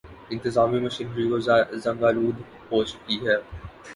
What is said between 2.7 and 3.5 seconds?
ہو چکی ہے۔